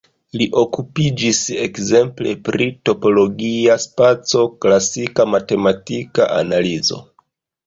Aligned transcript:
Li 0.41 0.45
okupiĝis 0.59 1.41
ekzemple 1.65 2.33
pri 2.47 2.67
topologia 2.91 3.77
spaco, 3.85 4.43
klasika 4.67 5.27
matematika 5.37 6.29
analizo. 6.41 7.01